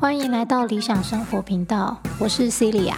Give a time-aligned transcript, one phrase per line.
[0.00, 2.94] 欢迎来到理想生活频道，我是 Celia。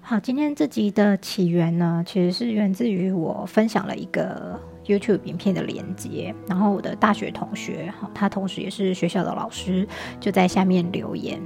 [0.00, 4.60] 好，今天这集的起源呢，其实是源自于我分享了一个。
[4.88, 9.86] YouTube 影片的连接，然后我的大学同学，他同时也是学校的老师，
[10.18, 11.40] 就在下面留言。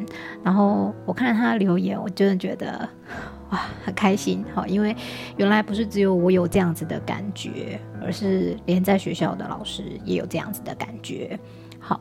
[0.45, 2.89] 然后我看他留言，我真的觉得
[3.51, 4.45] 哇，很开心。
[4.55, 4.97] 好，因为
[5.37, 11.39] 原来不是只有我有这样子的感觉，而是连在学校的老师也有这样子的感觉。
[11.81, 12.01] 好，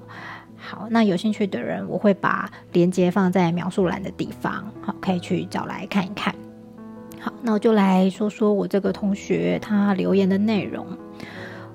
[0.55, 6.33] 好，那有兴趣的人，我会把连接放在描述栏的地方，好，可以去找来看一看。
[7.21, 10.85] 好，那我就来说说我这个同学他留言的内容。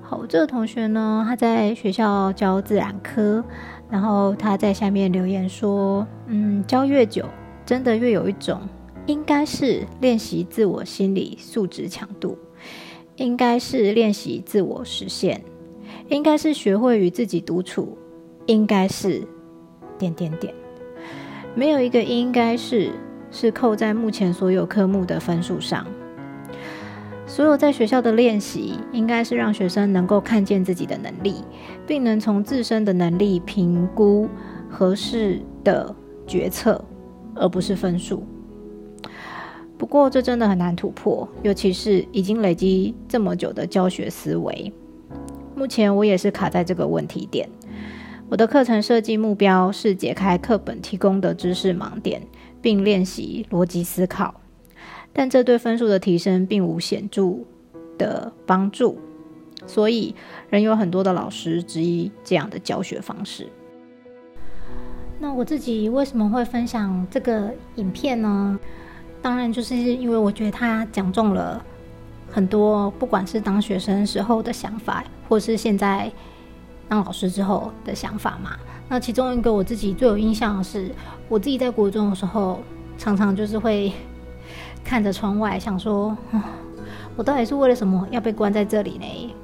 [0.01, 3.41] 好，这个同学呢，他在学校教自然科，
[3.89, 7.25] 然后他在下面留言说：“嗯，教越久，
[7.65, 8.59] 真的越有一种，
[9.05, 12.37] 应该是练习自我心理素质强度，
[13.15, 15.41] 应该是练习自我实现，
[16.09, 17.97] 应该是学会与自己独处，
[18.47, 19.21] 应该是
[19.97, 20.53] 点点点，
[21.55, 22.91] 没有一个应该是
[23.31, 25.85] 是扣在目前所有科目的分数上。”
[27.29, 31.43] 所有在学校的练习，应该是让学生能够看见自己的能力，
[31.85, 34.29] 并能从自身的能力评估
[34.69, 35.93] 合适的
[36.25, 36.81] 决策，
[37.35, 38.23] 而不是分数。
[39.77, 44.73] 不过，这真的很难突破，尤其是已经累积这么久的教学思维。
[45.53, 47.47] 目前我也是卡在这个问题点。
[48.29, 52.21] 我的课程设计目标是解开课本提供的知识盲点，
[52.67, 54.41] 并练习逻辑思考。
[55.13, 57.37] 但这对分数的提升并无显著
[57.97, 58.99] 的帮助，
[59.65, 60.13] 所以
[60.49, 63.47] 仍有很多的老师质疑这样的教学方式。
[65.17, 68.59] 那我自己为什么会分享这个影片呢？
[69.21, 71.65] 当然就是因为我觉得他讲中了
[72.29, 76.11] 很多，不管是当学生时候的想法，或是现在
[76.87, 78.51] 当老师之后的想法嘛。
[78.89, 80.91] 那其中一个我自己最有印象的是，
[81.27, 82.59] 我自己在国中的时候，
[82.97, 83.91] 常常就是会。
[84.85, 86.15] 看着窗外，想说，
[87.17, 89.35] 我到底是为了什么要被关在这里呢？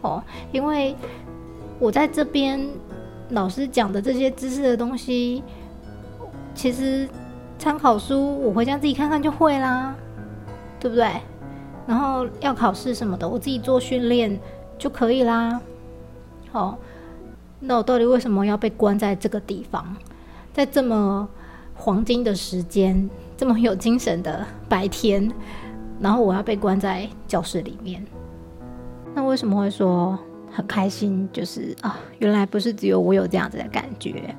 [0.00, 0.96] 哦，因为
[1.78, 2.66] 我在这边
[3.28, 5.42] 老师讲的这些知识的东西，
[6.54, 7.06] 其实
[7.58, 9.94] 参考书我回家自己看看就会啦，
[10.80, 11.10] 对不对？
[11.86, 14.40] 然后要考试什么的，我自己做训练
[14.78, 15.60] 就可以啦。
[16.54, 16.78] 哦，
[17.60, 19.94] 那我到底为什么要被关在这个地方，
[20.52, 21.28] 在这么
[21.74, 23.10] 黄金的时间？
[23.36, 25.28] 这么有精神的白天，
[25.98, 28.00] 然后我要被关在教室里面，
[29.12, 30.16] 那为什么会说
[30.52, 31.28] 很开心？
[31.32, 34.32] 就是啊，原来不是只有我有这样子的感觉。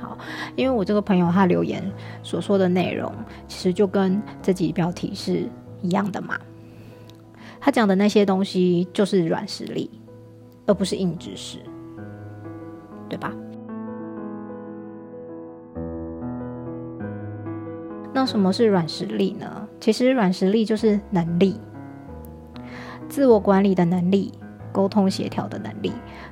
[0.00, 0.16] 好，
[0.54, 1.82] 因为我这个朋友他留言
[2.22, 3.12] 所说的内容，
[3.48, 5.48] 其实就跟这集标题是
[5.80, 6.38] 一样的嘛。
[7.60, 9.90] 他讲的那些东西就是软实力，
[10.66, 11.58] 而不是硬知识，
[13.08, 13.34] 对吧？
[18.14, 19.68] 那什么是软实力呢？
[19.80, 21.58] 其实软实力就是能力，
[23.08, 24.32] 自我管理的能力、
[24.70, 25.90] 沟通协调的能力、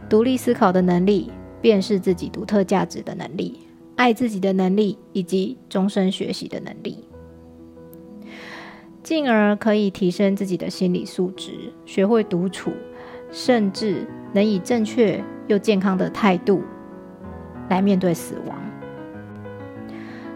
[0.09, 3.61] 独立思考的能力、辨识自己独特价值的能力、
[3.97, 7.05] 爱自己的能力，以及终身学习的能力，
[9.03, 12.71] 进而可以提升自己的心理素质，学会独处，
[13.31, 16.63] 甚至能以正确又健康的态度
[17.69, 18.57] 来面对死亡。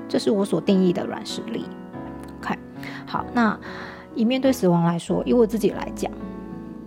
[0.09, 1.65] 这是我所定义的软实力。
[2.41, 2.57] OK，
[3.07, 3.59] 好，那
[4.15, 6.11] 以面对死亡来说，以我自己来讲，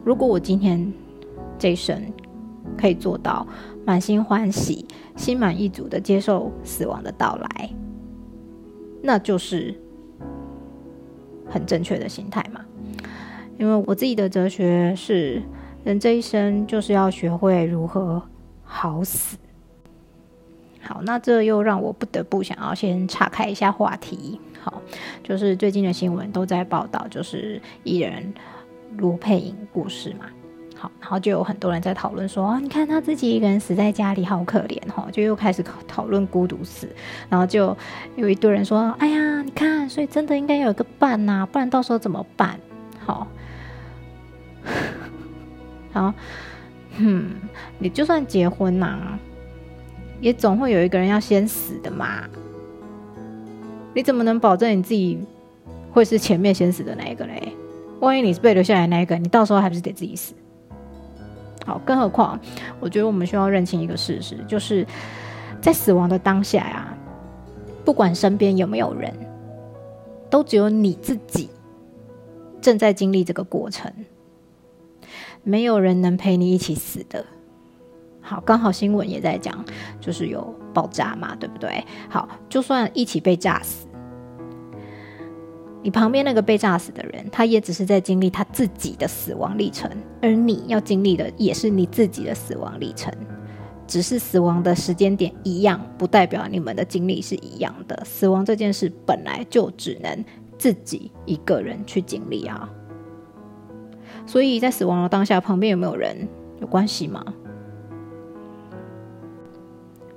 [0.05, 0.93] 如果我今天
[1.59, 2.01] 这一生
[2.77, 3.45] 可以做到
[3.85, 4.85] 满心欢喜、
[5.17, 7.69] 心满意足的接受死亡的到来，
[9.01, 9.75] 那就是
[11.49, 12.61] 很正确的心态嘛。
[13.57, 15.41] 因为我自己的哲学是，
[15.87, 18.21] 人这一生就是要学会如何
[18.63, 19.37] 好死。
[20.81, 24.39] 好，那这又让我不得不想要先岔开一下话题。
[24.61, 24.81] 好，
[25.23, 28.33] 就是最近的新闻都在报道，就是艺人
[28.97, 30.25] 卢佩颖故事嘛。
[30.75, 35.07] 好，然后就有很多人在讨论说，啊，你看他自己一个人死在家里，好可怜哈。
[35.11, 36.87] 就又开始讨论孤独死，
[37.29, 37.75] 然后就
[38.17, 42.59] 有一堆人说，哎呀，你看，所以真的应该有一个伴呐，不然到时候怎么办？
[42.99, 43.27] 好，
[45.91, 46.13] 好，
[46.97, 47.25] 哼，
[47.79, 49.19] 你就算结婚呐。
[50.19, 52.23] 也总会有一个人要先死的嘛，
[53.93, 55.19] 你怎么能保证你自己
[55.91, 57.53] 会是前面先死的那一个嘞？
[57.99, 60.33] 万一你是被留下来那一个，你到时候还不是得自己死？
[61.67, 62.39] 好，更何况，
[62.79, 64.83] 我觉得我们需要认清一个事实，就是
[65.61, 66.97] 在死亡的当下呀，
[67.85, 69.13] 不管身边有没有人，
[70.31, 71.47] 都只有你自己
[72.59, 73.93] 正在经历这个过程，
[75.47, 77.25] 没有人能陪你一起死的。
[78.19, 79.63] 好，刚好新闻也在讲，
[80.01, 81.81] 就是有爆炸嘛，对不对？
[82.09, 83.87] 好，就算一起被炸死，
[85.81, 89.89] 你旁边那个被炸死的人，他也只是在经历他自己的死亡历程，
[90.21, 93.13] 而你要经历的也是你自己的死亡历程，
[93.87, 98.03] 只是死亡的时间点一样，不代表你们的经历是一样的。
[98.03, 100.25] 死亡这件事本来就只能
[100.57, 102.69] 自己一个人去经历啊，
[104.27, 106.27] 所以在死亡的当下，旁边有没有人
[106.61, 107.25] 有关系吗？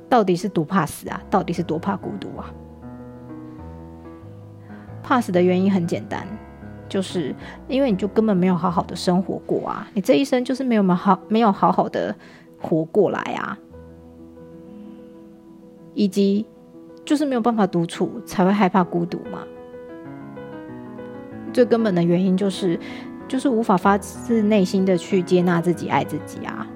[0.08, 1.22] 到底是多怕死啊？
[1.30, 2.52] 到底是多怕孤独啊？
[5.02, 6.26] 怕死的原因很简单，
[6.88, 7.34] 就是
[7.68, 9.88] 因为你就根本没有好好的生活过啊！
[9.94, 12.14] 你这一生就是没有好没有好好的
[12.60, 13.56] 活过来啊，
[15.94, 16.44] 以及
[17.04, 19.40] 就是没有办法独处，才会害怕孤独嘛。
[21.52, 22.78] 最根本的原因就是，
[23.30, 26.66] 就是无法发自内心的去接纳自己、爱自己啊。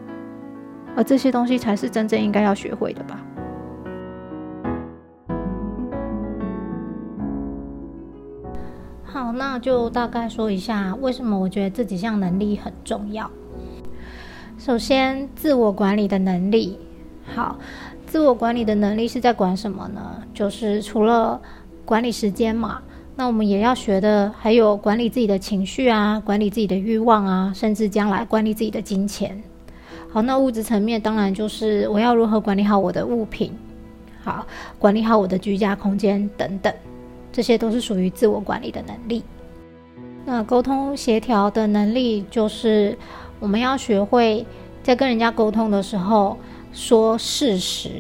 [0.95, 3.21] 而这些东西才是真正应该要学会的吧。
[9.03, 13.29] 好，那就大概说一下为什么我觉得这几项能力很重要。
[14.57, 16.79] 首先，自我管理的能力。
[17.35, 17.59] 好，
[18.07, 20.23] 自我管理的能力是在管什么呢？
[20.33, 21.43] 就是除了
[21.85, 22.81] 管理时间嘛，
[23.17, 29.41] 那我们也要学的还有管理自己的情绪啊，管理自己的欲望啊，甚至将来管理自己的金钱。
[30.11, 33.53] 好，那物质层面当然就是我要如何管理好我的物品，
[34.23, 34.45] 好，
[34.79, 36.75] 管理好我的居家空间等等，
[37.33, 39.23] 这些都是属于自我管理的能力。
[40.25, 42.97] 那沟通协调的能力就是
[43.39, 44.45] 我们要学会
[44.83, 46.37] 在跟人家沟通的时候
[46.73, 47.91] 说事实，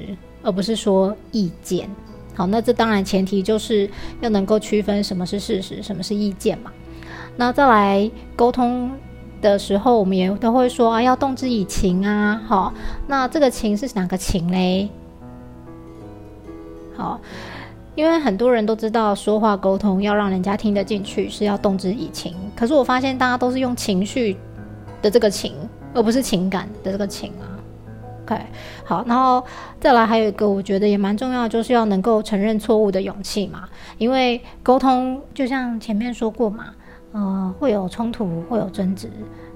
[0.43, 1.89] 而不是说意见。
[2.35, 3.89] 好，那这当然前提就是
[4.21, 6.73] 要能够区分什么是事实，什么是意见嘛。
[7.37, 8.91] 那再来沟通。
[9.43, 12.73] 的时候，我们也都会说啊，要动之以情啊，好，
[13.07, 14.89] 那这个情是哪个情嘞？
[16.97, 17.21] 好，
[17.95, 24.35] 因为很多人都知道说话沟通要让人家听得进去是要动之以情，可是我发现大家都是用情绪
[25.03, 25.53] 的这个情，
[25.93, 27.54] 而不是情感的这个情啊。
[28.25, 28.39] OK，
[28.85, 29.45] 好，然后
[29.81, 33.69] 再来还有一个我觉得也蛮重要，就是要能够承认错误的勇气嘛，
[33.99, 36.67] 因为沟通就像前面说过嘛。
[37.17, 39.09] 呃，会有冲突，会有争执、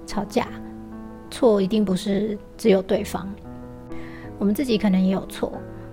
[0.06, 0.46] 吵架，
[1.28, 3.28] 错一定不是只有对方，
[4.38, 5.50] 我们自己可能也有错。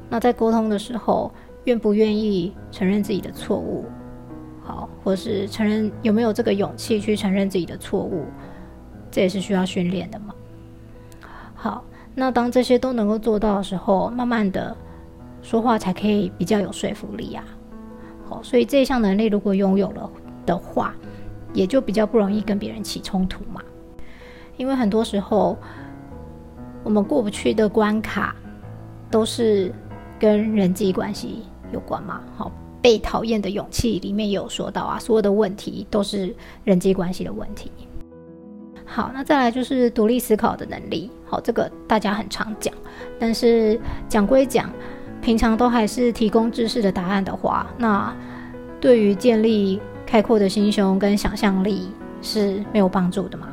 [0.08, 1.32] 那在沟通的时候，
[1.64, 3.86] 愿不愿意承认自己的错误？
[4.62, 8.26] 好，或是承认有没有这个勇气去承认自己的错误？
[9.10, 10.36] 这也是需要训练的嘛。
[12.16, 14.76] 那当这些都能够做到的时候，慢慢的
[15.42, 17.44] 说话才可以比较有说服力啊。
[18.28, 20.10] 好，所以这一项能力如果拥有了
[20.46, 20.96] 的话，
[21.54, 23.62] 也就比较不容易跟别人起冲突嘛，
[24.58, 25.58] 因为很多时候
[26.84, 28.36] 我们过不去的关卡
[29.12, 29.72] 都是
[30.18, 32.22] 跟人际关系有关嘛。
[32.36, 32.52] 好，
[32.82, 37.70] 被讨厌的勇气里面有说到啊，所有的问题都是人际关系的问题。
[38.86, 41.10] 好，那再来就是独立思考的能力。
[41.26, 42.74] 好，这个大家很常讲，
[43.20, 44.70] 但是讲归讲，
[45.22, 48.16] 平常都还是提供知识的答案的话，那
[48.80, 49.82] 对于建立。
[50.08, 51.90] 开阔的心胸跟想象力
[52.22, 53.48] 是没有帮助的嘛？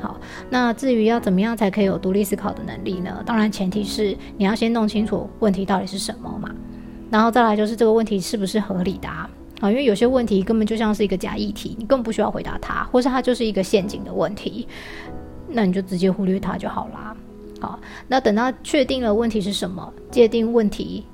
[0.00, 0.16] 好，
[0.48, 3.20] 那至于要怎么样才可以有独立思考的能力呢？
[3.26, 6.48] 当然，前提是你要先弄清楚问题到底是什么嘛，
[7.10, 9.08] 然后再来就是这个问题是不是合理的？
[9.60, 14.66] 啊因为有些问题根本就像是一个假议题，你根本不需要回答它，或是它就是一个陷阱的问题，
[15.48, 17.16] 那你就直接忽略它就好啦。
[17.60, 21.04] 好，那等到确定了问题是什么，界定问题。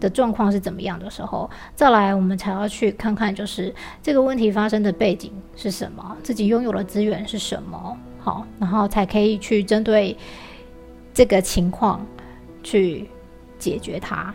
[0.00, 10.16] 的状况是怎么样的时候，再来我们才要去看看，就是这个问题发生的背景是什么，自己拥有的资源是什么，好，然后才可以去针对
[11.14, 12.04] 这个情况
[12.64, 13.08] 去
[13.60, 14.34] 解决它，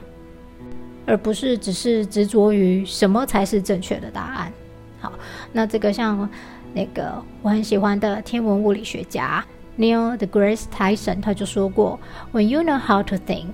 [1.08, 4.54] 而不是只是执着于什么才是正确的答案。
[5.00, 5.14] 好，
[5.54, 6.30] 那这个像
[6.74, 9.44] 那个我很喜欢的天文物理学家
[9.80, 12.00] Neil deGrasse Tyson 他就说过
[12.34, 13.46] ：“When you know how to think。”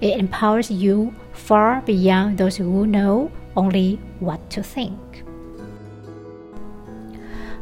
[0.00, 4.92] It empowers you far beyond those who know only what to think。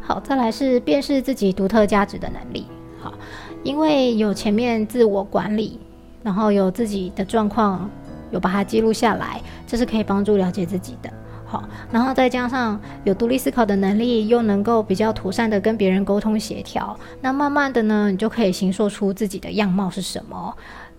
[0.03, 2.67] 好，再来是辨识自己独特价值的能力。
[3.01, 3.15] 好，
[3.63, 5.81] 因为有前面自我管理，
[6.23, 7.91] 然后有自己的状况，
[8.31, 11.11] 有把它记录下来，这是可以帮助了解自己的。
[11.49, 20.53] 好，然后再加上有独立思考的能力，又能够比较妥善的跟别人沟通协调，那慢慢的呢，你就可以形塑出自己的样貌是什么，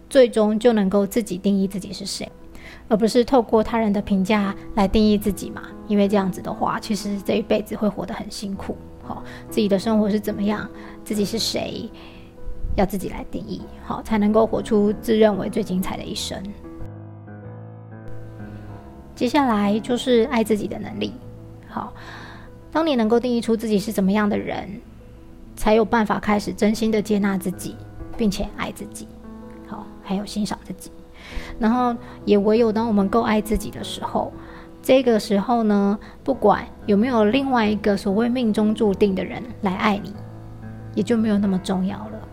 [0.10, 2.32] 最终就能够自己定义自己是谁，
[2.88, 5.64] 而不是透过他人的评价来定义自己嘛。
[5.90, 8.78] 因为这样子的话，其实这一辈子会活得很辛苦。
[9.04, 10.66] 好，自己的生活是怎么样，
[11.04, 11.90] 自己是谁，
[12.78, 16.42] 要自己来定义，好，才能够活出自认为最精彩的一生。
[19.18, 21.12] 接下来就是爱自己的能力。
[21.68, 21.92] 好，
[22.72, 24.80] 当你能够定义出自己是怎么样的人，
[25.56, 27.76] 才有办法开始真心的接纳自己，
[28.16, 29.08] 并且爱自己。
[29.66, 30.92] 好，还有欣赏自己。
[31.58, 31.96] 然后
[32.26, 34.32] 也唯有当我们够爱自己的时候，
[34.84, 40.14] 这个时候呢，不管有没有另外一个所谓命中注定的人来爱你，
[40.94, 42.27] 也就没有那么重要了。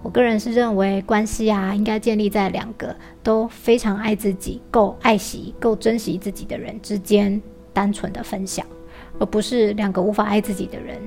[0.00, 7.40] 我个人是认为，关系啊，应该建立在两个都非常爱自己、够爱惜、够珍惜自己的人之间
[7.72, 8.64] 单纯的分享，
[9.18, 11.00] 而不是两个无法爱自己的人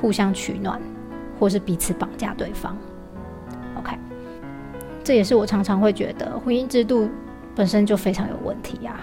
[0.00, 0.80] 互相取暖，
[1.40, 2.76] 或是彼此绑架对方。
[3.78, 3.96] OK，
[5.02, 7.08] 这也是我常常会觉得婚姻制度
[7.56, 9.00] 本身就非常有问题呀。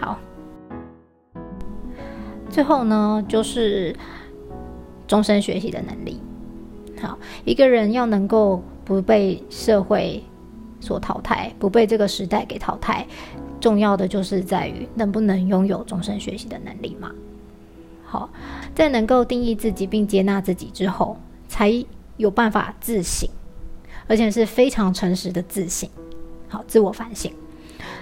[0.00, 0.18] 好，
[2.50, 3.94] 最后呢，就是
[5.06, 6.20] 终身学习的能力。
[7.00, 10.22] 好，一个人要能够不被社会
[10.80, 13.06] 所淘汰，不被这个时代给淘汰，
[13.58, 17.10] 重要的就是在于能不能拥有终身学习的能力嘛。
[18.04, 18.28] 好，
[18.74, 21.16] 在能够定义自己并接纳自己之后，
[21.48, 21.72] 才
[22.16, 23.28] 有办法自省，
[24.06, 25.88] 而且是非常诚实的自省。
[26.48, 27.32] 好，自我反省，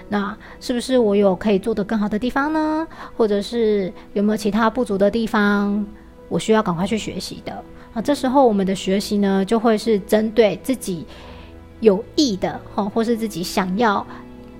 [0.09, 2.87] 那是不是我有可以做得更好的地方呢？
[3.15, 5.85] 或者是有没有其他不足的地方，
[6.27, 7.63] 我需要赶快去学习的？
[7.93, 11.05] 啊，这时候我们的学习呢，就会是针对自己
[11.79, 14.05] 有益的，哈，或是自己想要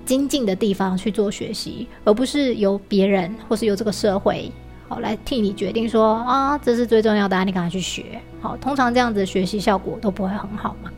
[0.04, 4.50] 精进的地方去做学习，而不是由别人或是由这个社会，
[4.88, 8.20] 好来替你决定说啊，这是最重要的，你赶快去学。
[8.40, 10.90] 好，通常这样子学习效果都不会很好嘛。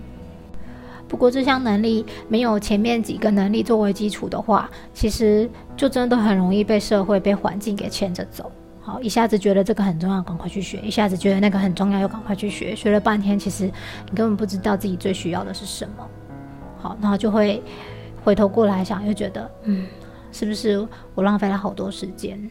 [1.08, 8.50] 不过这项能力没有前面几个能力作为基础的话，其实就真的很容易被社会、被环境给牵着走。
[8.84, 12.74] 好，一下子觉得这个很重要，赶快去学；一下子觉得那个很重要，又赶快去学。
[12.74, 16.08] 学了半天，其实你根本不知道自己最需要的是什么。
[16.78, 17.62] 好，然后就会
[18.24, 19.86] 回头过来想，又觉得，嗯，
[20.32, 20.84] 是不是
[21.14, 22.50] 我浪费了好多时间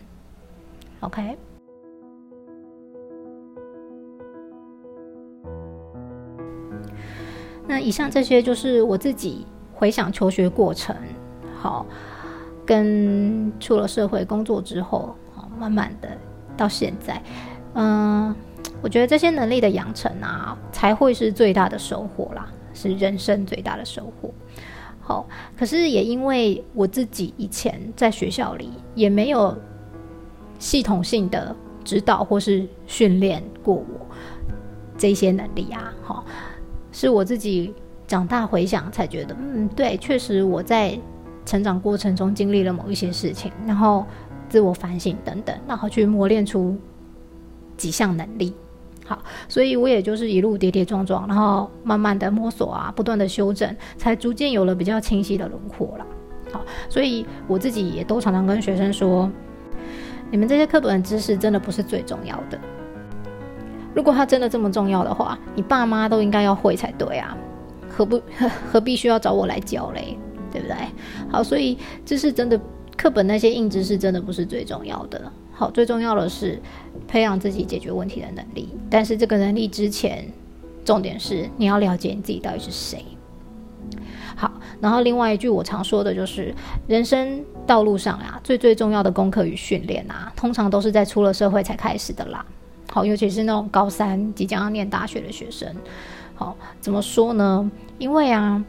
[1.02, 1.38] ？OK。
[7.68, 10.96] 那以上这些就是我自己回想求学过程，
[11.60, 11.86] 好，
[12.66, 15.14] 跟出了社会工作之后。
[15.62, 16.10] 慢慢的
[16.58, 17.22] 到现在，
[17.76, 18.36] 嗯，
[18.82, 24.34] 我觉得这些能力的养成啊，才会是最大的收获啦，是人生最大的收获。
[25.00, 29.56] 好，可是也因为我自己以前在学校里也没有
[30.58, 33.86] 系统性的指导或是训练过我
[34.98, 36.26] 这些能力啊，好，
[36.92, 37.72] 是我自己
[38.08, 41.00] 长大回想才觉得，嗯，对，确实我在
[41.46, 44.04] 成长过程中经历了某一些事情，然后。
[44.52, 46.78] 自我反省等等，然后去磨练出
[47.78, 48.54] 几项能力。
[49.06, 49.18] 好，
[49.48, 56.06] 所以我也就是一路跌跌撞撞，然后慢慢的摸索啊，不断的修正，才逐渐有了比较清晰的轮廓了。
[56.52, 59.32] 好，所以我自己也都常常跟学生说，
[60.30, 62.60] 你们这些课本知识真的不是最重要的。
[63.96, 67.38] 如果它真的这么重要的话，你爸妈都应该要会才对啊，
[67.90, 68.22] 何不
[68.70, 70.18] 何必需要找我来教嘞？
[70.52, 70.76] 对不对？
[71.32, 72.60] 好，所以知识真的。
[72.98, 76.62] 课本那些硬知识真的不是最重要的，好，最重要的是
[77.08, 78.70] 培养自己解决问题的能力。
[78.90, 80.28] 但是这个能力之前，
[80.86, 83.04] 重点是你要了解你自己到底是谁。
[84.36, 86.54] 好，然后另外一句我常说的就是，
[86.88, 92.46] 人生道路上啊，最最重要的功课与训练啊，通常都是在出了社会才开始的啦。
[92.92, 95.68] 好，尤其是那种高三即将要念大学的学生。
[96.36, 97.72] 好，怎么说呢？
[97.98, 98.64] 因为啊。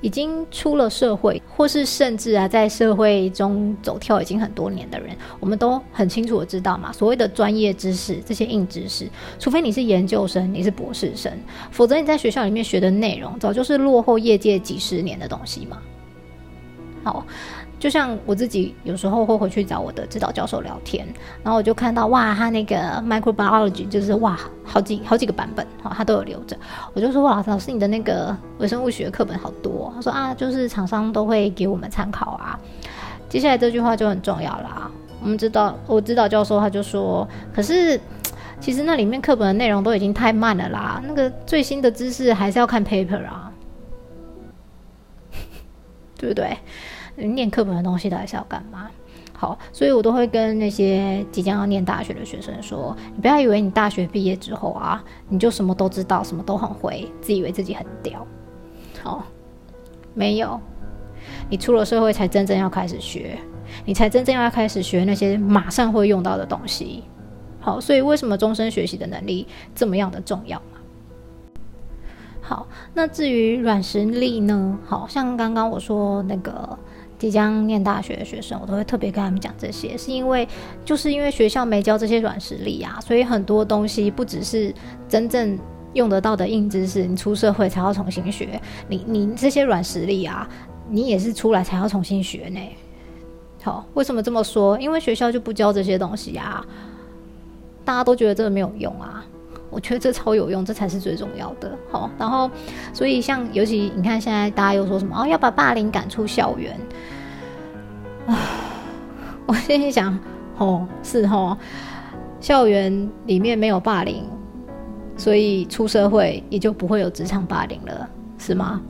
[0.00, 11.32] 已经出了社会，或是甚至啊，在社会中走跳已经很多年的人，我们都很清楚的知道嘛，所谓的专业知识，这些硬知识，除非你是研究生，你是博士生，
[11.70, 15.78] 否则你在学校里面学的内容，早就是落后业界几十年的东西嘛。
[17.02, 17.26] 好。
[17.80, 21.06] 就像我自己有时候会回去找我的指导教授聊天，
[21.42, 26.54] 然后我就看到哇，他那个 microbiology 就是哇，好几好几个版本，好，他都有留着。
[26.92, 29.90] 我就说哇，老师你的那个微生物学课本好多。
[29.96, 32.60] 他说啊，就是厂商都会给我们参考啊。
[33.30, 34.90] 接下来这句话就很重要啦。
[35.22, 37.98] 我们知道，我指导教授他就说，可是
[38.60, 43.50] 其实那里面课本的内容都已经太慢了啦，那个最新的知识还是要看 paper 啊，
[46.18, 46.54] 对不对？
[47.26, 48.90] 念课本的东西到底是要干嘛？
[49.32, 58.26] 好，所以我都会跟那些即将要念大学的学生说：，你不要以为你大学毕业之后啊，你就什么都知道，什么都很会，自以为自己很屌。
[59.02, 59.24] 好，
[60.12, 60.60] 没有，
[61.48, 63.38] 你出了社会才真正要开始学，
[63.86, 67.04] 你才真正要开始学那些马上会用到的东西。
[67.60, 70.60] 好，所以为什么终身学习的能力这么样的重要？
[72.42, 74.78] 好，那至于软实力呢？
[74.84, 76.78] 好像刚刚我说那个。
[77.20, 80.48] 即将念大学的学生，我都会特别跟他们讲这些，是因为
[80.86, 84.74] 就是因为学校没教这些软实力啊，所以很多东西不只是
[85.06, 85.58] 真正
[85.92, 88.58] 用得到的硬知识，你出社会才要重新学。
[88.88, 90.48] 你你这些软实力啊，
[90.88, 92.60] 你也是出来才要重新学呢。
[93.62, 94.80] 好，为什么这么说？
[94.80, 96.64] 因为学校就不教这些东西啊，
[97.84, 99.22] 大家都觉得这个没有用啊。
[99.70, 101.76] 我觉得这超有用，这才是最重要的。
[101.90, 102.50] 好，然后，
[102.92, 106.76] 所以像尤其你看，现在大家又说什么哦，要把霸凌赶出校园
[108.26, 108.36] 啊！
[109.46, 110.18] 我心里想，
[110.58, 111.56] 哦，是哦，
[112.40, 114.24] 校园里面没有霸凌，
[115.16, 118.08] 所以出社会也就不会有职场霸凌了，
[118.38, 118.80] 是吗？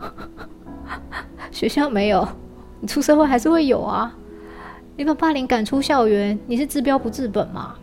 [1.50, 2.26] 学校没有，
[2.80, 4.14] 你出社会还是会有啊！
[4.96, 7.74] 你把霸凌赶出校园，你是治标不治本嘛？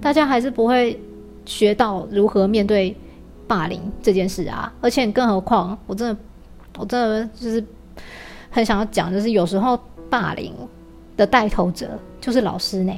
[0.00, 0.98] 大家还是不会
[1.44, 2.96] 学到如何面对
[3.46, 4.72] 霸凌这件事啊！
[4.80, 6.16] 而且更何况，我真的，
[6.78, 7.62] 我真的就是
[8.50, 9.78] 很想要讲，就是有时候
[10.08, 10.54] 霸凌
[11.16, 12.92] 的带头者就是老师呢。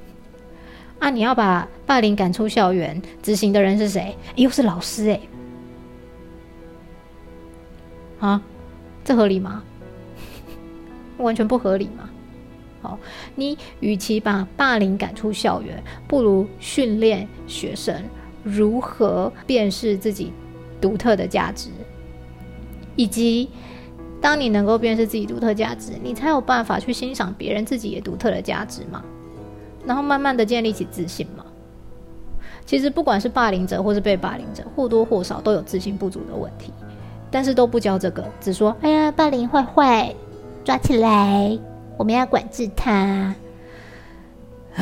[0.98, 4.16] 啊，你要把霸凌赶出校园，执行的人是谁？
[4.34, 5.20] 又是老师哎！
[8.18, 8.42] 啊，
[9.04, 9.62] 这合理吗？
[11.16, 12.09] 完全不合理吗？
[12.82, 12.98] 好，
[13.34, 17.94] 你与其把霸凌赶出校园，不如训练学生
[18.42, 20.32] 如何辨识自己
[20.80, 21.68] 独特的价值，
[22.96, 23.48] 以及
[24.20, 29.04] 当你能够辨识自己独特价值，你才有办法去欣赏别人自己也独特的价值嘛，
[29.84, 31.44] 然后慢慢的建立起自信嘛。
[32.64, 36.72] 其实不管是霸凌者或是被霸凌者，或多或少都有自信不足的问题，
[37.30, 40.14] 但是都不教这个，只说哎呀霸凌坏坏，
[40.64, 41.58] 抓起来。
[42.00, 43.34] 我们要管制他，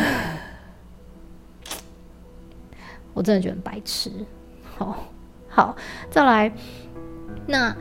[3.13, 4.09] 我真的觉得白痴。
[4.77, 5.03] 好，
[5.49, 5.75] 好，
[6.09, 6.53] 再来，
[7.45, 7.77] 那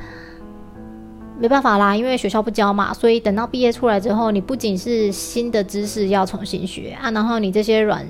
[1.40, 8.04] 没办法啦，因为学校不教嘛，所以等到毕业出来之后，你不仅是新的知识要重新学啊，然后你这些软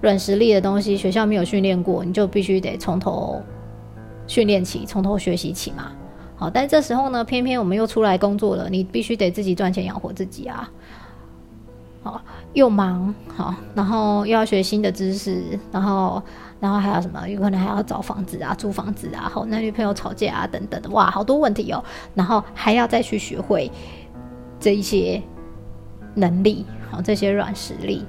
[0.00, 3.42] 软实力的东西，学校没有训练过，你就必须得从头
[4.26, 5.92] 训练起，从头学习起嘛。
[6.42, 10.68] 好，但这时候呢，偏偏我们又出来工作了，你必须得自己赚钱养活自己啊！
[12.02, 12.20] 好，
[12.52, 16.20] 又忙好，然后又要学新的知识，然后，
[16.58, 17.28] 然后还有什么？
[17.28, 21.84] 有可能还要找房子啊，租房子啊，好，男女朋友吵架啊，等等的，哇，好多问题哦。
[22.12, 23.70] 然后还要再去学会
[24.58, 25.22] 这一些
[26.16, 28.04] 能力，好，这些软实力，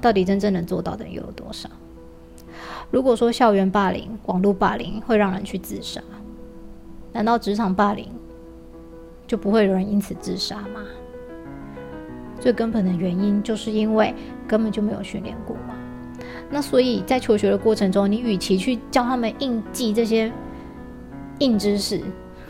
[0.00, 1.70] 到底真正能做到的又有多少？
[2.90, 6.02] 如果说校园霸凌、网络霸凌会让人去自杀。
[7.12, 8.08] 难道职场霸凌
[9.26, 10.82] 就不会有人因此自杀吗？
[12.40, 14.14] 最根本的原因就是因为
[14.48, 15.74] 根本就没有训练过嘛。
[16.50, 20.32] 那所以在求学的过程中，你与其去教他们硬记这些
[21.38, 22.00] 硬知识，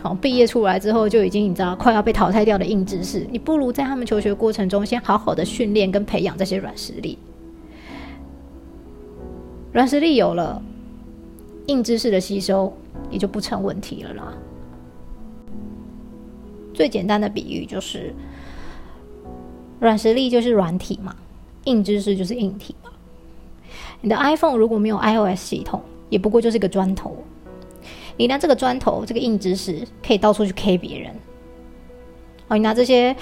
[0.01, 7.17] 好，毕业出来之后就已经你知道快要被淘汰掉的硬知识，你不如在他们求学过程中先好好的训练跟培养这些软实力。
[9.71, 10.61] 软实力有了，
[11.67, 12.73] 硬知识的吸收
[13.09, 14.33] 也就不成问题了啦。
[16.73, 18.13] 最简单的比喻就是，
[19.79, 21.15] 软实力就是软体嘛，
[21.65, 22.89] 硬知识就是硬体嘛。
[24.01, 27.15] 你的 iPhone 如果没有 iOS 系统，也不过就是个砖头。
[28.17, 31.11] 你拿这个砖头，这个硬知识，可以到处去 K 别人。
[32.47, 33.15] 哦，你拿这些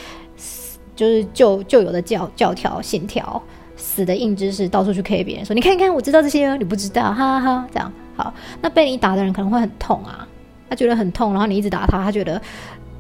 [0.95, 3.41] 就是旧旧有的教教条、信条、
[3.75, 7.67] 死的硬知识，到处去 K 别人，说你看看，我知道这些，你不知道，哈哈哈。
[7.71, 10.27] 这样好，那被你打的人可能会很痛啊，
[10.69, 12.41] 他觉得很痛，然后你一直打他，他觉得。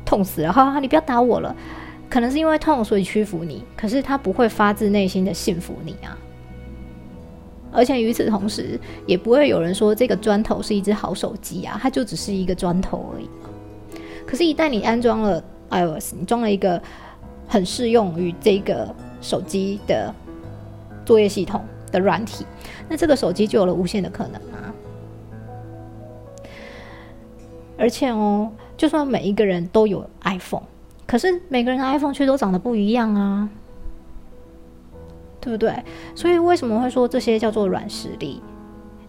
[0.09, 0.51] 痛死了！
[0.51, 1.55] 哈哈，你不要打我了。
[2.09, 3.63] 可能是因为痛，所以屈服你。
[3.77, 6.17] 可是他不会发自内心的信服你啊。
[7.71, 13.29] 而且与此同时，也不会有人说这个砖头是一只好手机啊，它就只是一个砖头而已。
[14.25, 16.81] 可是，一旦你安装了 iOS，你装了一个
[17.47, 18.91] 很适用于这个
[19.21, 20.11] 手机的
[21.05, 22.47] 作业系统的软体，
[22.89, 24.73] 那这个手机就有了无限的可能啊。
[27.77, 28.51] 而且哦。
[28.79, 30.63] 就算每一个人都有 iPhone，
[31.05, 33.49] 可是每个人的 iPhone 却都长得不一样啊，
[35.41, 35.83] 对不对？
[36.15, 38.41] 所以为什么会说这些叫做软实力？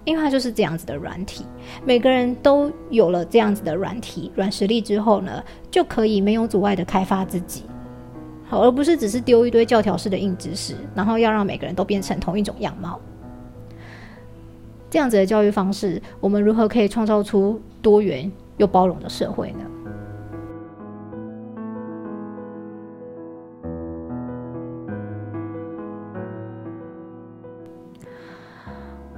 [0.04, 1.44] 因为它就是这样子的软体，
[1.85, 7.62] 每个人都有了这样子的软体软实力之后呢，就可以没有阻碍的开发自己，
[8.48, 12.98] 好，而不是只是丢一堆教条式的硬知识，然后要让每个人都变成同一种样貌。
[14.90, 19.64] 这样子的教育方式，我们如何可以创造出多元又包容的社会呢？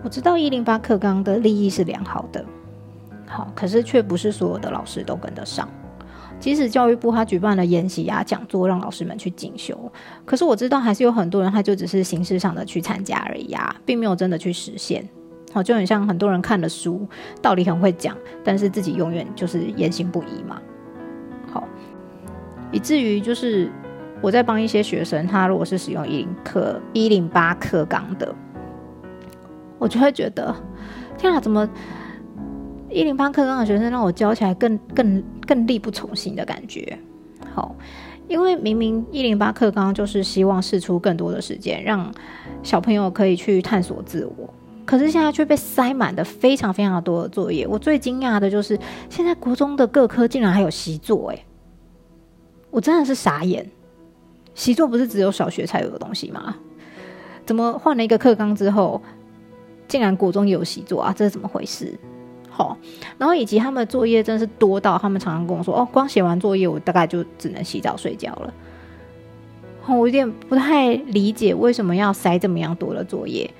[0.04, 2.44] 我知道一零八课纲的利益是良好的，
[3.26, 5.68] 好，可是却不是所有的老师都跟得上。
[6.38, 9.76] 即使教育部他举办了研习啊、讲座，让老师们去进修，
[10.24, 15.08] 可是我知道还是有很多人他就只是形式上的去参加而已啊，并没有真的去实现。
[15.52, 17.06] 好，就很像很多人看了书，
[17.40, 20.60] 道理很会讲，但是自己永远就是言行不一嘛。
[21.52, 21.68] 好，
[22.70, 23.70] 以至于就是
[24.20, 28.34] 我在帮一些学生，他如果是使用一零课一零八课纲的。
[29.78, 30.54] 我就会觉得，
[31.18, 31.68] 天啊，怎么
[32.88, 36.96] 一零八课纲的学生让我教起来更更更力不从心的感觉？
[37.52, 37.74] 好，
[38.28, 42.14] 因为明明一零八课纲就是希望试出更多的时间，让
[42.62, 44.54] 小朋友可以去探索自我，
[44.84, 47.66] 可是现在却被塞满的非常非常多的作业。
[47.66, 51.44] 我最惊讶的就是，现在国中的各科竟然还有习作，诶，
[52.70, 53.68] 我真的是傻眼。
[54.54, 56.56] 习作不是只有小学才有的东西吗？
[57.46, 59.00] 怎么换了一个课纲之后？
[59.88, 61.98] 竟然国中也有习作啊，这是怎么回事？
[62.48, 62.76] 好，
[63.18, 68.54] 然后以及他们的作业真是多到他们常常跟我说：“哦，光写完作业，我大概就只能洗澡睡觉了。”
[69.88, 73.50] 我有点不太理解为什么要塞这么样多的作业，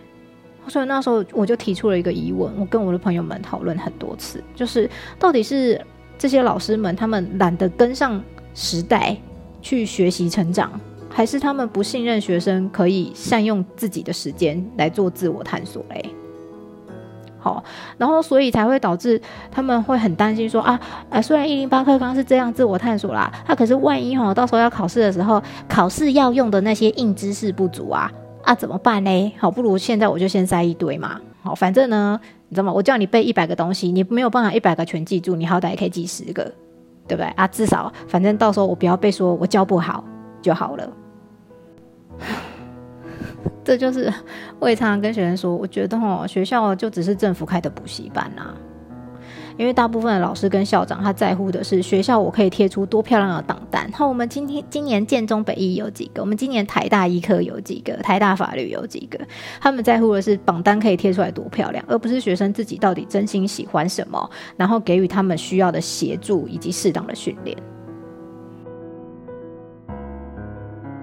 [0.69, 5.81] 所以那时候我就提出了一个疑问，我跟我的朋友们讨论很多次，就是到底是
[6.19, 8.23] 这些老师们他们懒得跟上
[8.55, 9.17] 时代
[9.61, 10.71] 去学习成长。
[11.15, 16.09] 还是他们不信任学生可以善用自己的时间来做自我探索嘞？
[17.39, 17.63] 好，
[17.99, 19.21] 然后所以才会导致
[19.51, 28.11] 他们会很担心说啊，呃，虽然一零八课纲是这样自我探索啦，他可是万一哈到时候要考试的时候，考试要用的那些硬知识不足啊，
[28.43, 29.33] 啊怎么办呢？
[29.39, 31.21] 好，不如现在我就先塞一堆嘛。
[31.43, 32.73] 好，反正呢，你知道吗？
[32.73, 36.45] 我叫你背一百个东西，你没有办法一百个全记住，你好歹也可以记十个，
[37.07, 37.47] 对不对啊？
[37.49, 40.05] 至少反正到时候我不要被说我教不好
[40.41, 40.89] 就好了。
[43.65, 44.13] 这就是
[44.59, 48.55] 我也常常跟学生说，我觉得哈学校就只是政府开的补习班啦，
[49.57, 53.91] 因为大部分的老师跟校长他在乎的是学校我可以贴出多漂亮的档单。
[53.93, 56.21] 好，我们今天今年建中北医有几个？
[56.23, 57.93] 我们今年台大医科有几个？
[57.99, 59.19] 台大法律有几个？
[59.61, 67.57] 他们在乎的是榜单可以贴出来多漂亮，而不是学生自己到底真心喜欢什么，然后给予他们需要的协助以及适当的训练。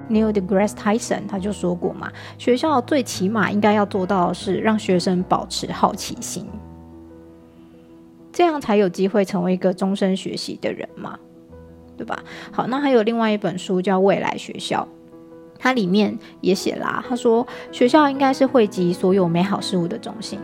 [0.10, 6.48] Neil deGrasse Tyson 他就说过嘛，学校最起码应该要做到的是让学生保持好奇心，
[8.32, 11.18] 这样才有机会成为一个终身学习的人嘛，
[11.98, 12.24] 对吧？
[12.52, 14.88] 好，那还有另外一本书叫《未来学校》，
[15.60, 20.40] 它里面也写啦，他说学校应该是汇集所有美好事物的中心，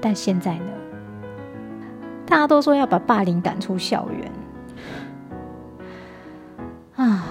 [0.00, 0.72] 但现在呢，
[2.26, 4.32] 大家都说要把霸凌赶出校园。
[6.96, 7.26] 啊，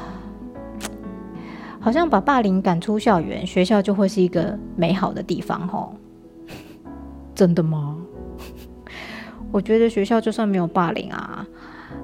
[1.81, 5.93] 好像把霸凌赶出校园，学校就会是一个美好的地方吼？
[7.35, 7.97] 真的吗？
[9.51, 11.45] 我觉得学校就算没有霸凌啊，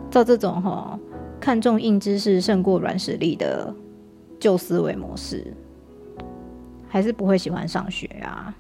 [0.10, 1.00] 照这种吼
[1.40, 3.74] 看重硬知识胜过软实力的
[4.40, 5.46] 旧思维模式，
[6.88, 8.56] 还是不会喜欢上学啊。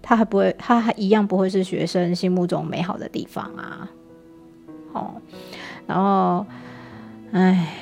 [0.00, 3.90] 他还不会，他还一样不会是学生心目中美好的地方啊。
[4.92, 5.14] 哦，
[5.86, 6.46] 然后，
[7.32, 7.74] 唉。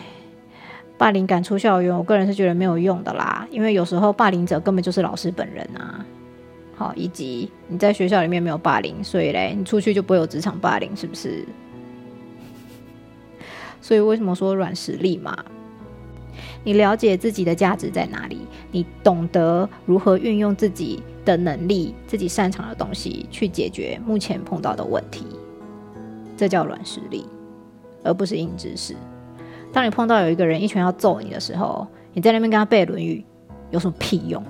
[0.99, 6.03] 霸凌赶出校园，我个人是觉得没有用的啦，因为有时候霸凌者根本就是老师本人啊。
[6.77, 11.45] 好，以及你在学校里面没有霸凌，所以嘞，你出去就不会有职场霸凌，是不是？
[13.81, 15.35] 所以为什么说软实力嘛？
[16.65, 25.25] 你了解自己的价值在哪里，你懂得如何运用自己的能力、自己擅长的东西去解决目前碰到的问题，
[26.37, 27.25] 这叫软实力，
[28.03, 28.95] 而不是硬知识。
[29.73, 33.25] 当你碰到有一个人一拳要揍你的时候，你在那边跟他背《论语》，
[33.71, 34.43] 有什么屁用？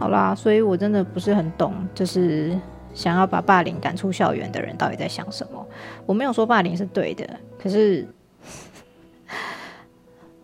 [0.00, 2.58] 好啦，所以我真的不是很懂，就是
[2.94, 5.66] 想要把霸凌赶出校园的人到底在想什么。
[6.06, 7.28] 我没有说霸凌是对的，
[7.62, 8.08] 可是，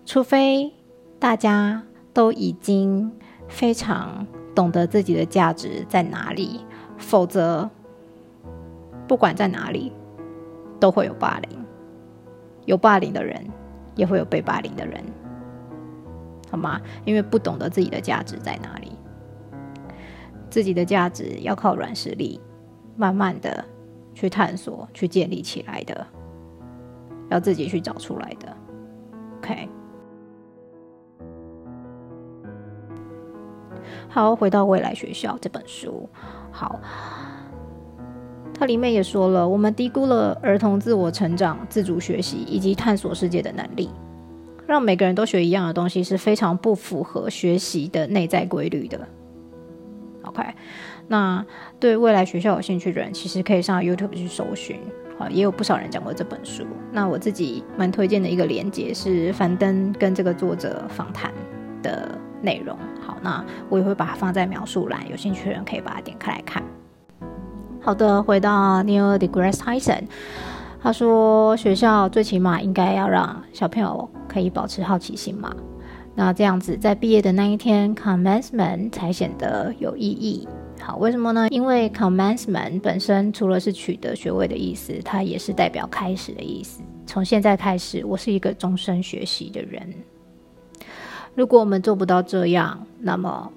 [0.04, 0.70] 除非
[1.18, 3.10] 大家都已经
[3.48, 6.60] 非常懂得自己的价值在哪里，
[6.98, 7.70] 否则
[9.08, 9.90] 不管在哪里
[10.78, 11.64] 都会有霸凌。
[12.66, 13.42] 有霸凌的人，
[13.94, 15.02] 也会有被霸凌的人，
[16.50, 16.78] 好吗？
[17.06, 18.92] 因为不懂得自己的价值在哪里。
[20.48, 22.40] 自己的价值要靠软实力，
[22.96, 23.64] 慢慢的
[24.14, 26.06] 去探索、去建立起来的，
[27.30, 28.56] 要自己去找出来的。
[29.38, 29.68] OK，
[34.08, 36.08] 好，回到未来学校这本书，
[36.50, 36.80] 好，
[38.54, 43.90] 它里面也说了，我们低估了儿童自我成长、自主学习以及探索世界的能力，
[44.66, 49.06] 让每个人都学一样的东西是非常不符合学习的内在规律的。
[50.36, 50.54] OK，
[51.08, 51.44] 那
[51.80, 54.78] 对未来学校有兴趣的人，其实可以上 YouTube 去搜寻，
[55.18, 56.66] 啊，也有不少人讲过这本书。
[56.92, 61.32] 那我自己蛮推荐的一个连接是樊登跟这个作者访谈
[61.82, 62.76] 的内容。
[63.00, 66.62] 好，那我也会把它放在描述栏，有兴趣的人可以把它点开来看。
[67.80, 70.02] 好的，回到 Neil deGrasse Tyson，
[70.82, 75.54] 他说学校最起码应该要让小朋友可以保持好奇心嘛。
[76.18, 80.48] 那这样子，在毕业的那一天，commencement 才显得有意义。
[80.80, 81.46] 好，为什么呢？
[81.50, 86.80] 因为 commencement 本身除了是取得学位的意思，它也是代表开始的意思。
[87.04, 89.92] 从现在开始，我是一个终身学习的人。
[91.34, 93.52] 如果我们做不到这样，那么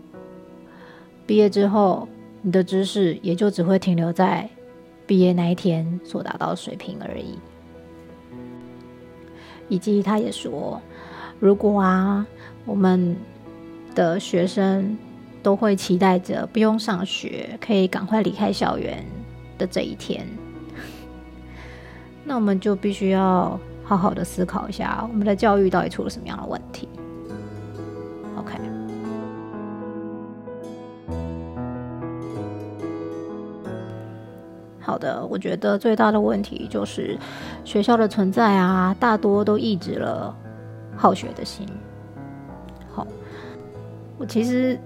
[1.25, 2.05] 毕业之后，
[2.41, 4.49] 你的知识也就只会停留在
[5.07, 7.39] 毕业那一天所达到的水平而已。
[9.69, 10.81] 以及他也说，
[11.39, 12.27] 如果啊。
[12.65, 13.15] 我们
[13.95, 14.97] 的学生
[15.41, 19.03] 都会期待着不用上学，可以赶快离开校园
[19.57, 20.27] 的这一天。
[22.23, 26.87] 那我们就必须要好好的思考一下，我们的教育到底出了什么样的问题
[28.37, 28.57] ？OK，
[34.79, 37.17] 好的，我觉得最大的问题就是
[37.65, 40.35] 学校的存在啊，大多都抑制了
[40.95, 41.65] 好学的心。
[44.19, 44.77] 我其实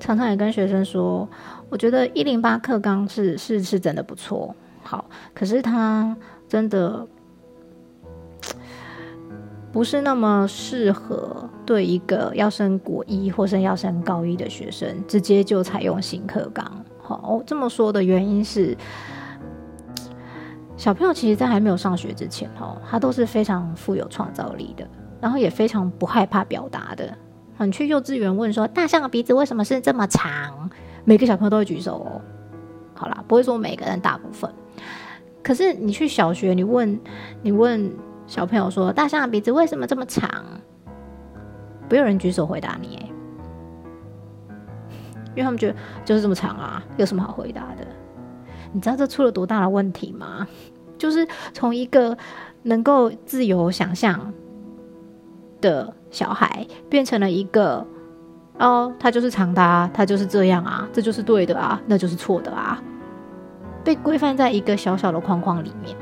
[0.00, 1.28] 常常也跟学生说，
[1.68, 6.16] 我觉得一零八课纲是是是真的不错，好，可是它
[6.48, 7.06] 真的
[9.70, 16.84] 不是那么适合对一个要升国一或是要升高一的学生直接就采用新课纲。
[16.98, 18.74] 好，这么说的原因是，
[20.78, 24.88] 小朋友其实在还没有上学之前，哦，他都是非常富有创造力的，
[25.20, 27.14] 然后也非常不害怕表达的。
[27.66, 30.70] 你去幼稚园问说大象的鼻子为什么是这么长？
[31.04, 32.20] 每个小朋友都会举手哦。
[32.94, 34.50] 好啦，不会说每个人，大部分。
[35.42, 37.00] 可是你去小学，你问
[37.42, 37.92] 你问
[38.26, 40.44] 小朋友说大象的鼻子为什么这么长？
[41.88, 43.10] 不有人举手回答你，
[45.30, 47.86] 因为他们觉得就是这么长啊，有什么好回答的？
[48.72, 50.46] 你知道这出了多大的问题吗？
[50.98, 52.16] 就是从一个
[52.62, 54.32] 能够自由想象。
[55.60, 57.86] 的小孩变成了一个
[58.58, 62.82] 哦，他就是长的，他就是这样啊，这就是对的啊，那就是错的啊，
[63.84, 65.96] 被规范在一个小小的框框里面。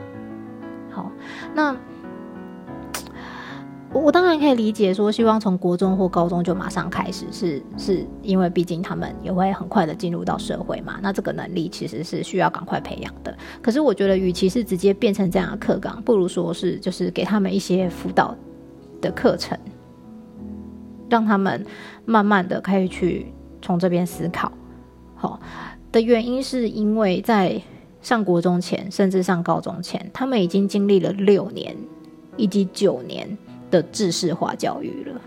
[0.90, 1.12] 好，
[1.54, 1.76] 那
[3.92, 13.36] 我我当然可以理解说，希望从国中或高中就马上开始，是是因为毕竟他们也会很快的进入到社会嘛，那这个能力其实是需要赶快培养的。
[13.62, 18.34] 可是我觉得，与其是直接变成这样的课纲，不如说是就是给他们一些辅导。
[19.00, 19.56] 的课程，
[21.08, 21.66] 让他们
[22.04, 24.52] 慢慢的可以去从这边思考，
[25.16, 25.40] 好，
[25.90, 27.60] 的原因是因为在
[28.00, 31.76] 上国中前，甚至上高中前，他们已经经历了六年
[32.36, 33.36] 以及九年
[33.70, 35.20] 的知识化教育了。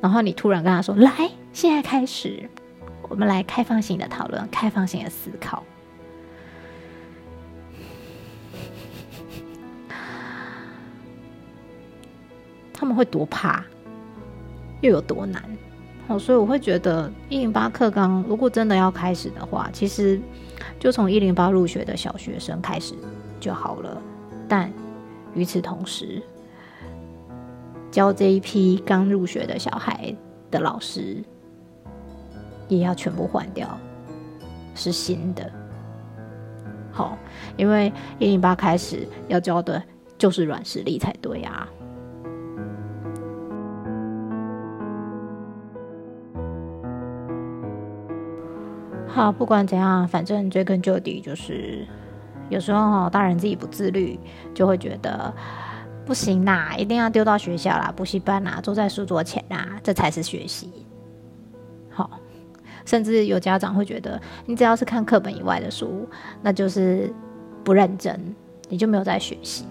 [0.00, 1.12] 然后你突然跟他说：“来，
[1.52, 2.48] 现在开始，
[3.08, 5.62] 我们来开放性的讨论，开放性的思考。”
[12.72, 13.64] 他们会多怕，
[14.82, 15.42] 又有多难，
[16.08, 20.20] 哦，所以我会觉得一零八课纲如果真的要开始的话，其实
[20.78, 22.94] 就从一零八入学的小学生开始
[23.40, 24.02] 就好了。
[24.46, 24.70] 但
[25.34, 26.20] 与此同时，
[27.90, 30.14] 教这一批刚入学的小孩
[30.50, 31.22] 的老师
[32.68, 33.78] 也要全部换掉，
[34.74, 35.50] 是新的。
[36.90, 37.16] 好，
[37.56, 39.82] 因为一零八开始要教的
[40.18, 41.68] 就是软实力才对啊。
[49.14, 51.86] 好，不管怎样，反正追根究底，就是
[52.48, 54.18] 有时候，大人自己不自律，
[54.54, 55.32] 就会觉得
[56.06, 60.72] 不行啦，一定要丢到学校啦、补习班啦，坐在书桌前啦，这才是学习。
[61.90, 62.10] 好，
[62.86, 66.08] 甚至有家长会觉得，你只要是看课本以外的书，
[66.40, 67.12] 那就是
[67.62, 68.34] 不认真，
[68.70, 69.66] 你就没有在学习。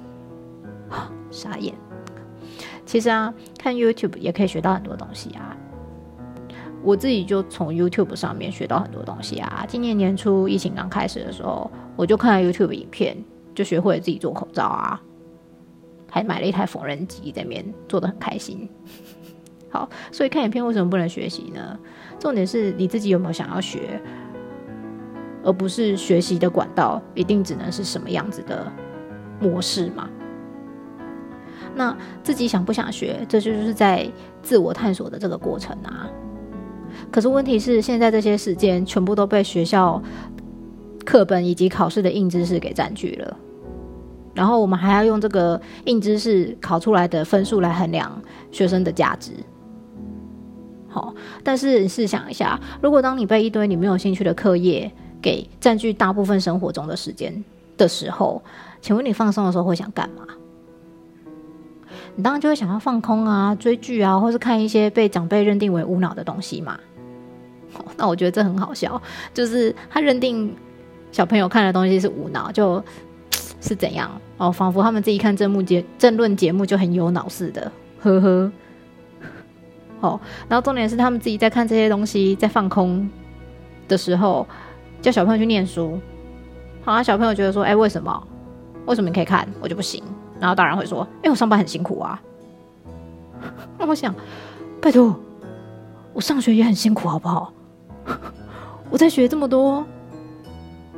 [1.32, 1.74] 傻眼。
[2.86, 5.58] 其实啊，看 YouTube 也可以学到很多东西啊。
[6.84, 9.66] 我自己就从 YouTube 上面学到很多东西啊。
[9.68, 13.16] 今年年初疫情刚开始的时候，我就看了 YouTube 影片，
[13.54, 15.02] 就学会了自己做口罩啊，
[16.10, 18.68] 还买了一台缝纫机，在面做的很开心。
[19.70, 21.80] 好，所以看影片为什么不能学习呢？
[22.20, 24.02] 重点是你自己有没有想要学，
[25.44, 28.70] 而不是学习的管道一定只能是什么样子的
[29.40, 30.10] 模式嘛？
[31.74, 34.06] 那自己想不想学，这就是在
[34.42, 36.10] 自我探索的这个过程啊。
[37.12, 40.02] 可是问题是，现在这些时间全部都被学校
[41.06, 43.38] 课本以及考试的硬知识给占据了，
[44.34, 49.32] 然后我们还要用这个硬知识考出来的分数来衡量学生的价值。
[50.88, 54.90] 好，但是试想一下，如果当你被一堆你没有兴趣的课业
[55.22, 57.44] 给占据大部分生活中的时间
[57.78, 58.42] 的时候，
[58.82, 60.24] 请问你放松的时候会想干嘛？
[62.16, 66.78] 你当然就会想要放空啊，追剧啊，或是看一些被长辈认定为无脑的东西嘛。
[68.02, 69.00] 那我觉得这很好笑，
[69.32, 70.52] 就是他认定
[71.12, 72.84] 小朋友看的东西是无脑，就
[73.62, 78.52] 是怎样哦，仿佛他们自己看政目节政论节目就很有脑似的，呵呵。
[80.00, 83.08] 哦，然后重点是他们自己在看这些东西，在放空
[83.88, 84.48] 的时候，
[85.00, 86.00] 叫小朋友去念书。
[86.84, 88.28] 好啊，小朋友觉得说，哎，为什么？
[88.88, 90.04] 为什么你可以看，我就不行？
[90.40, 92.20] 然后大人会说，哎，我上班很辛苦啊。
[93.78, 94.16] 那我想，
[94.82, 95.16] 拜托，
[96.14, 97.54] 我上学也很辛苦，好不好？
[98.90, 99.86] 我在学这么多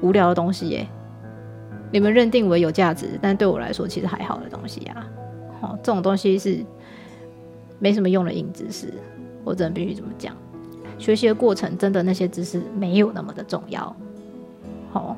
[0.02, 0.88] 无聊的东西耶，
[1.92, 5.08] 你们认定为有价值，但对我来说其实还好的东西啊。
[5.62, 6.66] 好，这种东西是
[7.80, 8.94] 没什么用的硬知识，
[9.44, 10.36] 我真的必须这么讲。
[10.98, 13.96] 学习的过程真的那些知识没有那么的重要。
[14.92, 15.16] 好，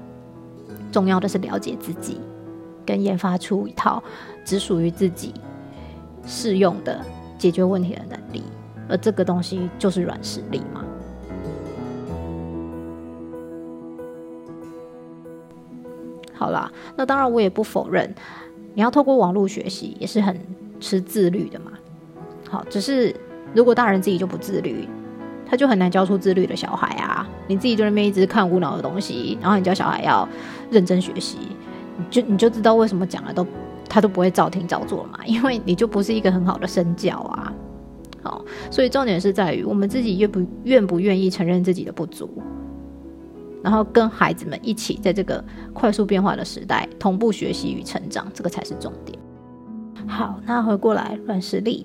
[0.92, 2.20] 重要的是了解自己，
[2.86, 4.04] 跟研发出一套
[4.44, 5.34] 只属于自己
[6.26, 7.00] 适用的
[7.38, 8.44] 解决问题的能力，
[8.88, 10.84] 而这个东西就是软实力嘛。
[16.36, 18.14] 好啦，那当然我也不否认，
[18.74, 20.38] 你要透过网络学习也是很
[20.80, 21.72] 吃自律的嘛。
[22.50, 23.16] 好，只是
[23.54, 24.88] 如果大人自己就不自律，
[25.46, 27.28] 他就很难教出自律的小孩啊。
[27.48, 30.28] 你自己就那边一直看无脑的东西，然后你教小孩要
[30.70, 31.38] 认真学习，
[31.98, 33.46] 你就你就知道为什么讲了都
[33.88, 37.54] 他都不会照听照做嘛， 因为你就不是一个很好的身教啊。
[38.24, 42.30] 好，所以重点是在于我们自己愿不愿不愿意承认自己的不足。
[43.66, 49.18] 然后跟孩子们一起在这个快速变化的时代同步学习与成长，这个才是重点。
[50.06, 51.84] 好，那回过来，软实力、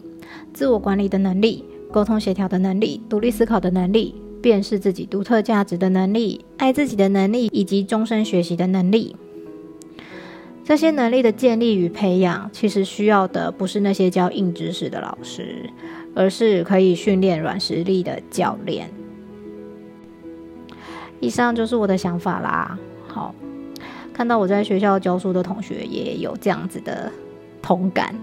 [0.52, 9.16] 自我管理的能力、沟通协调的能力、独立思考的能力、辨识自己独特价值的能力、爱自己的能力，以及终身学习的能力。
[10.62, 15.70] 这些能力的建立与培养，其实需要的不是那些教硬知识的老师，
[16.14, 18.90] 而是可以训练软实力的教练。
[21.20, 22.78] 以上就是我的想法啦。
[23.06, 23.34] 好，
[24.14, 27.12] 看到我在学校教书的同学也有这样子的
[27.60, 28.14] 同感，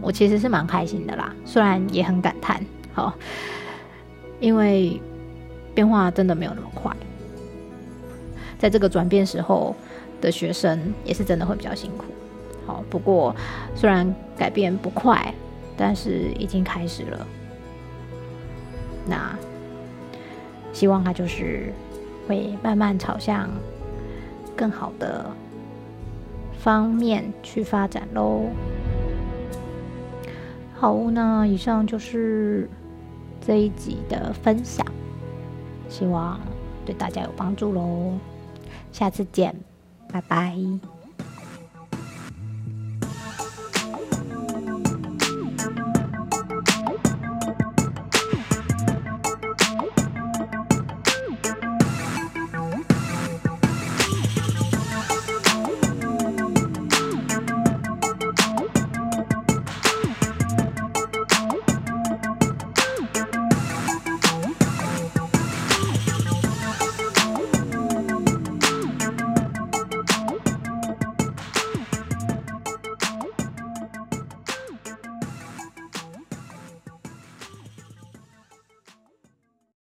[0.00, 1.34] 我其实是蛮开心的啦。
[1.44, 2.64] 虽然也很感叹，
[2.94, 3.12] 好，
[4.40, 5.00] 因为
[5.74, 6.90] 变化真的没有那么快，
[8.58, 9.76] 在这个转变时候
[10.20, 12.04] 的学生也是真的会比较辛苦。
[12.66, 13.34] 好，不过
[13.74, 15.34] 虽然改变不快，
[15.76, 17.26] 但是已经开始了。
[19.06, 19.36] 那
[20.72, 21.72] 希望他就是。
[22.26, 23.48] 会慢慢朝向
[24.56, 25.26] 更好的
[26.58, 28.46] 方面去发展喽。
[30.74, 32.68] 好，那以上就是
[33.40, 34.84] 这一集的分享，
[35.88, 36.38] 希望
[36.84, 38.12] 对大家有帮助喽。
[38.92, 39.54] 下次见，
[40.12, 40.95] 拜拜。